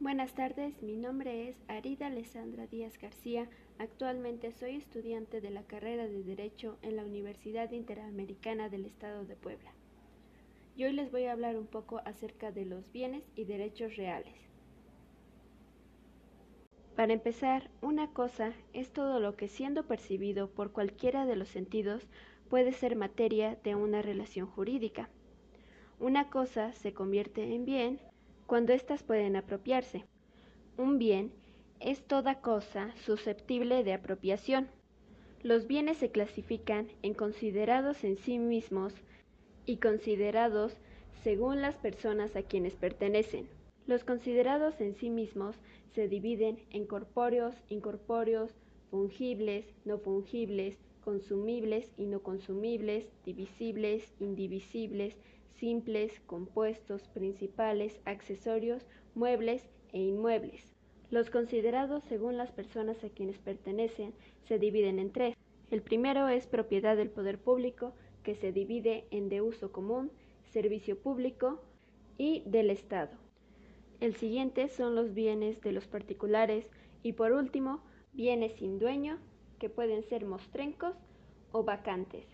Buenas 0.00 0.34
tardes, 0.34 0.82
mi 0.82 0.96
nombre 0.96 1.48
es 1.48 1.56
Arida 1.68 2.08
Alessandra 2.08 2.66
Díaz 2.66 2.98
García. 2.98 3.48
Actualmente 3.78 4.50
soy 4.50 4.74
estudiante 4.74 5.40
de 5.40 5.50
la 5.50 5.62
carrera 5.62 6.08
de 6.08 6.24
Derecho 6.24 6.76
en 6.82 6.96
la 6.96 7.04
Universidad 7.04 7.70
Interamericana 7.70 8.68
del 8.68 8.86
Estado 8.86 9.24
de 9.24 9.36
Puebla. 9.36 9.72
Y 10.76 10.84
hoy 10.84 10.94
les 10.94 11.12
voy 11.12 11.24
a 11.24 11.32
hablar 11.32 11.56
un 11.56 11.66
poco 11.66 12.02
acerca 12.04 12.50
de 12.50 12.66
los 12.66 12.90
bienes 12.92 13.22
y 13.36 13.44
derechos 13.44 13.96
reales. 13.96 14.34
Para 16.96 17.12
empezar, 17.12 17.70
una 17.80 18.08
cosa 18.08 18.52
es 18.72 18.92
todo 18.92 19.20
lo 19.20 19.36
que 19.36 19.46
siendo 19.46 19.86
percibido 19.86 20.50
por 20.50 20.72
cualquiera 20.72 21.24
de 21.24 21.36
los 21.36 21.48
sentidos 21.48 22.08
puede 22.50 22.72
ser 22.72 22.96
materia 22.96 23.56
de 23.62 23.76
una 23.76 24.02
relación 24.02 24.48
jurídica. 24.48 25.08
Una 26.00 26.30
cosa 26.30 26.72
se 26.72 26.92
convierte 26.92 27.54
en 27.54 27.64
bien 27.64 28.00
cuando 28.46 28.72
éstas 28.72 29.02
pueden 29.02 29.36
apropiarse. 29.36 30.04
Un 30.76 30.98
bien 30.98 31.32
es 31.80 32.02
toda 32.02 32.40
cosa 32.40 32.94
susceptible 33.04 33.84
de 33.84 33.92
apropiación. 33.92 34.68
Los 35.42 35.66
bienes 35.66 35.98
se 35.98 36.10
clasifican 36.10 36.88
en 37.02 37.14
considerados 37.14 38.04
en 38.04 38.16
sí 38.16 38.38
mismos 38.38 38.94
y 39.66 39.76
considerados 39.76 40.76
según 41.22 41.62
las 41.62 41.76
personas 41.76 42.36
a 42.36 42.42
quienes 42.42 42.74
pertenecen. 42.74 43.48
Los 43.86 44.04
considerados 44.04 44.80
en 44.80 44.94
sí 44.94 45.10
mismos 45.10 45.56
se 45.94 46.08
dividen 46.08 46.58
en 46.70 46.86
corpóreos, 46.86 47.54
incorpóreos, 47.68 48.50
fungibles, 48.90 49.66
no 49.84 49.98
fungibles, 49.98 50.78
consumibles 51.04 51.92
y 51.98 52.06
no 52.06 52.20
consumibles, 52.22 53.06
divisibles, 53.26 54.10
indivisibles, 54.18 55.16
simples, 55.60 56.18
compuestos, 56.26 57.02
principales, 57.08 58.00
accesorios, 58.06 58.86
muebles 59.14 59.68
e 59.92 60.00
inmuebles. 60.00 60.72
Los 61.10 61.30
considerados 61.30 62.02
según 62.04 62.38
las 62.38 62.50
personas 62.50 63.04
a 63.04 63.10
quienes 63.10 63.38
pertenecen 63.38 64.14
se 64.48 64.58
dividen 64.58 64.98
en 64.98 65.12
tres. 65.12 65.36
El 65.70 65.82
primero 65.82 66.28
es 66.28 66.46
propiedad 66.46 66.96
del 66.96 67.10
poder 67.10 67.38
público, 67.38 67.92
que 68.22 68.34
se 68.34 68.50
divide 68.50 69.06
en 69.10 69.28
de 69.28 69.42
uso 69.42 69.70
común, 69.70 70.10
servicio 70.50 70.98
público 70.98 71.62
y 72.16 72.42
del 72.46 72.70
Estado. 72.70 73.12
El 74.00 74.16
siguiente 74.16 74.68
son 74.68 74.94
los 74.94 75.14
bienes 75.14 75.60
de 75.60 75.72
los 75.72 75.86
particulares 75.86 76.66
y 77.02 77.12
por 77.12 77.32
último, 77.32 77.82
bienes 78.12 78.52
sin 78.54 78.78
dueño, 78.78 79.18
pueden 79.70 80.02
ser 80.08 80.24
mostrencos 80.24 80.96
o 81.52 81.62
vacantes. 81.62 82.26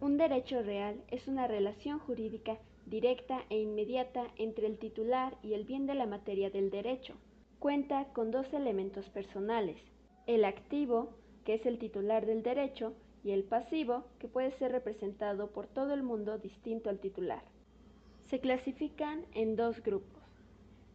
Un 0.00 0.16
derecho 0.16 0.62
real 0.62 1.02
es 1.08 1.28
una 1.28 1.46
relación 1.46 1.98
jurídica 2.00 2.58
directa 2.86 3.44
e 3.50 3.60
inmediata 3.60 4.26
entre 4.36 4.66
el 4.66 4.78
titular 4.78 5.36
y 5.42 5.54
el 5.54 5.64
bien 5.64 5.86
de 5.86 5.94
la 5.94 6.06
materia 6.06 6.50
del 6.50 6.70
derecho. 6.70 7.14
Cuenta 7.58 8.06
con 8.12 8.30
dos 8.30 8.52
elementos 8.52 9.08
personales, 9.10 9.80
el 10.26 10.44
activo, 10.44 11.10
que 11.44 11.54
es 11.54 11.66
el 11.66 11.78
titular 11.78 12.26
del 12.26 12.42
derecho, 12.42 12.94
y 13.24 13.30
el 13.30 13.44
pasivo, 13.44 14.04
que 14.18 14.26
puede 14.26 14.50
ser 14.58 14.72
representado 14.72 15.50
por 15.52 15.68
todo 15.68 15.94
el 15.94 16.02
mundo 16.02 16.38
distinto 16.38 16.90
al 16.90 16.98
titular. 16.98 17.44
Se 18.28 18.40
clasifican 18.40 19.24
en 19.32 19.54
dos 19.54 19.80
grupos, 19.82 20.22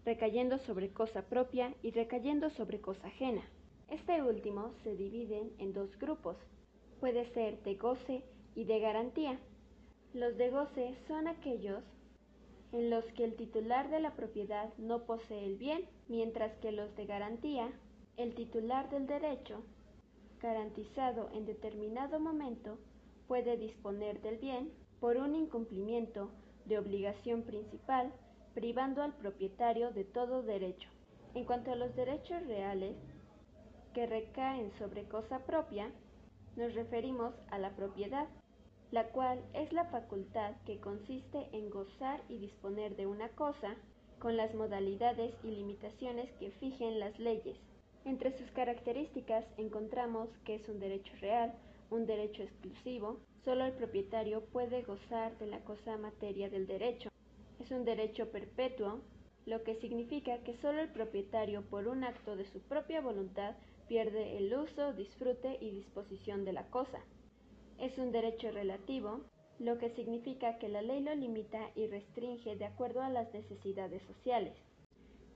recayendo 0.03 0.57
sobre 0.57 0.89
cosa 0.89 1.21
propia 1.21 1.73
y 1.81 1.91
recayendo 1.91 2.49
sobre 2.49 2.81
cosa 2.81 3.07
ajena. 3.07 3.43
Este 3.89 4.21
último 4.21 4.73
se 4.83 4.95
dividen 4.95 5.51
en 5.59 5.73
dos 5.73 5.97
grupos, 5.97 6.35
puede 6.99 7.31
ser 7.33 7.63
de 7.63 7.75
goce 7.75 8.23
y 8.53 8.65
de 8.65 8.79
garantía. 8.79 9.39
Los 10.13 10.35
de 10.37 10.49
goce 10.49 10.97
son 11.07 11.27
aquellos 11.27 11.83
en 12.73 12.89
los 12.89 13.05
que 13.13 13.23
el 13.23 13.35
titular 13.35 13.89
de 13.89 14.01
la 14.01 14.13
propiedad 14.15 14.73
no 14.77 15.05
posee 15.05 15.45
el 15.45 15.55
bien, 15.55 15.85
mientras 16.09 16.53
que 16.57 16.73
los 16.73 16.93
de 16.97 17.05
garantía, 17.05 17.71
el 18.17 18.35
titular 18.35 18.89
del 18.89 19.07
derecho, 19.07 19.63
garantizado 20.41 21.29
en 21.33 21.45
determinado 21.45 22.19
momento, 22.19 22.77
puede 23.27 23.55
disponer 23.57 24.21
del 24.21 24.37
bien 24.37 24.71
por 24.99 25.15
un 25.15 25.33
incumplimiento 25.35 26.29
de 26.65 26.77
obligación 26.77 27.43
principal, 27.43 28.11
privando 28.53 29.01
al 29.01 29.13
propietario 29.13 29.91
de 29.91 30.03
todo 30.03 30.43
derecho. 30.43 30.89
En 31.35 31.45
cuanto 31.45 31.71
a 31.71 31.75
los 31.75 31.95
derechos 31.95 32.45
reales, 32.47 32.97
que 33.97 34.05
recaen 34.05 34.71
sobre 34.77 35.05
cosa 35.05 35.39
propia, 35.39 35.89
nos 36.55 36.75
referimos 36.75 37.33
a 37.49 37.57
la 37.57 37.71
propiedad, 37.71 38.27
la 38.91 39.07
cual 39.07 39.43
es 39.55 39.73
la 39.73 39.85
facultad 39.85 40.53
que 40.67 40.79
consiste 40.79 41.49
en 41.51 41.71
gozar 41.71 42.21
y 42.29 42.37
disponer 42.37 42.95
de 42.95 43.07
una 43.07 43.29
cosa 43.29 43.73
con 44.19 44.37
las 44.37 44.53
modalidades 44.53 45.33
y 45.43 45.47
limitaciones 45.47 46.31
que 46.33 46.51
fijen 46.51 46.99
las 46.99 47.17
leyes. 47.17 47.57
Entre 48.05 48.37
sus 48.37 48.51
características 48.51 49.43
encontramos 49.57 50.29
que 50.45 50.53
es 50.53 50.69
un 50.69 50.79
derecho 50.79 51.13
real, 51.19 51.55
un 51.89 52.05
derecho 52.05 52.43
exclusivo, 52.43 53.17
solo 53.43 53.65
el 53.65 53.73
propietario 53.73 54.45
puede 54.45 54.83
gozar 54.83 55.35
de 55.39 55.47
la 55.47 55.61
cosa 55.61 55.97
materia 55.97 56.51
del 56.51 56.67
derecho. 56.67 57.09
Es 57.59 57.71
un 57.71 57.83
derecho 57.83 58.29
perpetuo, 58.29 59.01
lo 59.47 59.63
que 59.63 59.73
significa 59.81 60.37
que 60.43 60.55
solo 60.57 60.81
el 60.81 60.89
propietario 60.89 61.63
por 61.63 61.87
un 61.87 62.03
acto 62.03 62.35
de 62.35 62.45
su 62.45 62.59
propia 62.59 63.01
voluntad 63.01 63.55
pierde 63.87 64.37
el 64.37 64.53
uso, 64.53 64.93
disfrute 64.93 65.57
y 65.61 65.71
disposición 65.71 66.45
de 66.45 66.53
la 66.53 66.69
cosa. 66.69 66.99
Es 67.79 67.97
un 67.97 68.11
derecho 68.11 68.51
relativo, 68.51 69.21
lo 69.59 69.77
que 69.77 69.89
significa 69.89 70.57
que 70.57 70.69
la 70.69 70.81
ley 70.81 71.01
lo 71.01 71.15
limita 71.15 71.71
y 71.75 71.87
restringe 71.87 72.55
de 72.55 72.65
acuerdo 72.65 73.01
a 73.01 73.09
las 73.09 73.33
necesidades 73.33 74.03
sociales. 74.03 74.53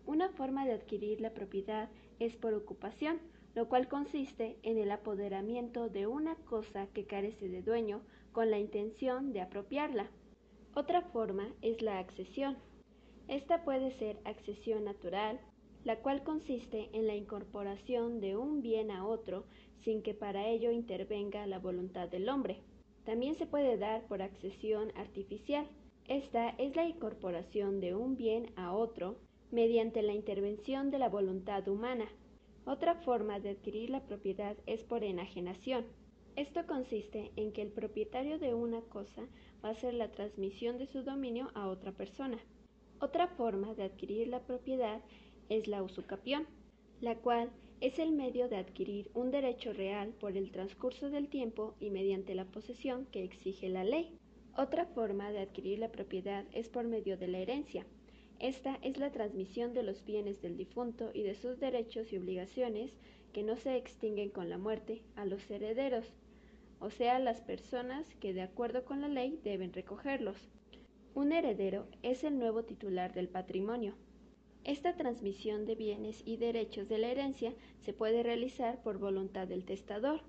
Una 0.05 0.29
forma 0.29 0.65
de 0.65 0.73
adquirir 0.73 1.21
la 1.21 1.31
propiedad 1.31 1.89
es 2.19 2.35
por 2.35 2.53
ocupación, 2.53 3.19
lo 3.55 3.67
cual 3.67 3.87
consiste 3.87 4.57
en 4.63 4.77
el 4.77 4.91
apoderamiento 4.91 5.89
de 5.89 6.07
una 6.07 6.35
cosa 6.35 6.87
que 6.93 7.05
carece 7.05 7.49
de 7.49 7.61
dueño 7.61 8.01
con 8.31 8.49
la 8.49 8.59
intención 8.59 9.33
de 9.33 9.41
apropiarla. 9.41 10.09
Otra 10.73 11.01
forma 11.01 11.49
es 11.61 11.81
la 11.81 11.99
accesión. 11.99 12.57
Esta 13.27 13.63
puede 13.63 13.91
ser 13.91 14.19
accesión 14.23 14.85
natural, 14.85 15.39
la 15.83 15.97
cual 15.97 16.23
consiste 16.23 16.89
en 16.93 17.07
la 17.07 17.15
incorporación 17.15 18.19
de 18.19 18.35
un 18.37 18.61
bien 18.61 18.91
a 18.91 19.05
otro 19.05 19.45
sin 19.83 20.01
que 20.01 20.13
para 20.13 20.47
ello 20.47 20.71
intervenga 20.71 21.47
la 21.47 21.59
voluntad 21.59 22.07
del 22.07 22.29
hombre. 22.29 22.59
También 23.03 23.35
se 23.35 23.47
puede 23.47 23.77
dar 23.77 24.03
por 24.07 24.21
accesión 24.21 24.91
artificial. 24.95 25.67
Esta 26.07 26.49
es 26.49 26.75
la 26.75 26.85
incorporación 26.85 27.79
de 27.79 27.95
un 27.95 28.15
bien 28.15 28.51
a 28.55 28.73
otro 28.73 29.17
mediante 29.49 30.01
la 30.01 30.13
intervención 30.13 30.91
de 30.91 30.99
la 30.99 31.09
voluntad 31.09 31.67
humana. 31.67 32.05
Otra 32.65 32.95
forma 32.95 33.39
de 33.39 33.49
adquirir 33.49 33.89
la 33.89 34.01
propiedad 34.01 34.55
es 34.67 34.83
por 34.83 35.03
enajenación. 35.03 35.85
Esto 36.35 36.65
consiste 36.67 37.31
en 37.35 37.51
que 37.51 37.61
el 37.61 37.71
propietario 37.71 38.37
de 38.39 38.53
una 38.53 38.81
cosa 38.81 39.23
va 39.63 39.69
a 39.69 39.71
hacer 39.71 39.95
la 39.95 40.11
transmisión 40.11 40.77
de 40.77 40.85
su 40.85 41.03
dominio 41.03 41.49
a 41.55 41.67
otra 41.67 41.91
persona. 41.91 42.37
Otra 42.99 43.27
forma 43.27 43.73
de 43.73 43.83
adquirir 43.83 44.27
la 44.27 44.41
propiedad 44.41 45.01
es 45.49 45.67
la 45.67 45.83
usucapión, 45.83 46.47
la 46.99 47.15
cual 47.15 47.51
es 47.79 47.99
el 47.99 48.11
medio 48.11 48.47
de 48.47 48.57
adquirir 48.57 49.09
un 49.13 49.31
derecho 49.31 49.73
real 49.73 50.09
por 50.19 50.37
el 50.37 50.51
transcurso 50.51 51.09
del 51.09 51.29
tiempo 51.29 51.75
y 51.79 51.89
mediante 51.89 52.35
la 52.35 52.45
posesión 52.45 53.05
que 53.07 53.23
exige 53.23 53.69
la 53.69 53.83
ley. 53.83 54.17
Otra 54.55 54.85
forma 54.85 55.31
de 55.31 55.39
adquirir 55.39 55.79
la 55.79 55.91
propiedad 55.91 56.45
es 56.51 56.69
por 56.69 56.85
medio 56.85 57.17
de 57.17 57.27
la 57.27 57.39
herencia. 57.39 57.85
Esta 58.39 58.77
es 58.81 58.97
la 58.97 59.11
transmisión 59.11 59.73
de 59.73 59.83
los 59.83 60.03
bienes 60.05 60.41
del 60.41 60.57
difunto 60.57 61.11
y 61.13 61.23
de 61.23 61.35
sus 61.35 61.59
derechos 61.59 62.11
y 62.11 62.17
obligaciones 62.17 62.91
que 63.33 63.43
no 63.43 63.55
se 63.55 63.77
extinguen 63.77 64.29
con 64.29 64.49
la 64.49 64.57
muerte 64.57 65.01
a 65.15 65.25
los 65.25 65.49
herederos, 65.49 66.11
o 66.81 66.89
sea, 66.89 67.19
las 67.19 67.41
personas 67.41 68.07
que 68.15 68.33
de 68.33 68.41
acuerdo 68.41 68.83
con 68.83 69.01
la 69.01 69.07
ley 69.07 69.39
deben 69.43 69.71
recogerlos. 69.71 70.49
Un 71.13 71.31
heredero 71.31 71.85
es 72.01 72.23
el 72.23 72.39
nuevo 72.39 72.63
titular 72.63 73.13
del 73.13 73.27
patrimonio. 73.27 73.93
Esta 74.63 74.95
transmisión 74.95 75.65
de 75.65 75.73
bienes 75.73 76.21
y 76.23 76.37
derechos 76.37 76.87
de 76.87 76.99
la 76.99 77.07
herencia 77.07 77.53
se 77.79 77.93
puede 77.93 78.21
realizar 78.21 78.81
por 78.83 78.99
voluntad 78.99 79.47
del 79.47 79.65
testador. 79.65 80.21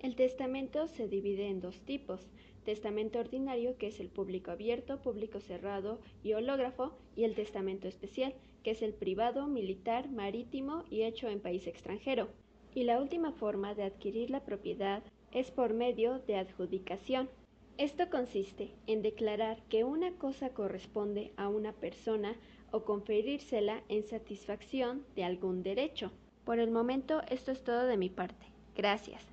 El 0.00 0.16
testamento 0.16 0.88
se 0.88 1.06
divide 1.06 1.48
en 1.48 1.60
dos 1.60 1.80
tipos, 1.80 2.26
testamento 2.64 3.18
ordinario, 3.18 3.76
que 3.76 3.88
es 3.88 4.00
el 4.00 4.08
público 4.08 4.50
abierto, 4.50 5.02
público 5.02 5.40
cerrado 5.40 6.00
y 6.22 6.32
hológrafo, 6.32 6.92
y 7.14 7.24
el 7.24 7.34
testamento 7.34 7.86
especial, 7.86 8.34
que 8.62 8.70
es 8.70 8.80
el 8.80 8.94
privado, 8.94 9.46
militar, 9.46 10.10
marítimo 10.10 10.84
y 10.90 11.02
hecho 11.02 11.28
en 11.28 11.40
país 11.40 11.66
extranjero. 11.66 12.28
Y 12.74 12.84
la 12.84 13.00
última 13.00 13.32
forma 13.32 13.74
de 13.74 13.84
adquirir 13.84 14.30
la 14.30 14.44
propiedad 14.44 15.02
es 15.30 15.50
por 15.50 15.74
medio 15.74 16.20
de 16.20 16.36
adjudicación. 16.36 17.28
Esto 17.76 18.08
consiste 18.08 18.70
en 18.86 19.02
declarar 19.02 19.60
que 19.68 19.82
una 19.82 20.12
cosa 20.12 20.50
corresponde 20.50 21.32
a 21.36 21.48
una 21.48 21.72
persona 21.72 22.36
o 22.70 22.84
conferírsela 22.84 23.82
en 23.88 24.06
satisfacción 24.06 25.04
de 25.16 25.24
algún 25.24 25.64
derecho. 25.64 26.12
Por 26.44 26.60
el 26.60 26.70
momento 26.70 27.22
esto 27.28 27.50
es 27.50 27.64
todo 27.64 27.86
de 27.86 27.96
mi 27.96 28.10
parte. 28.10 28.46
Gracias. 28.76 29.24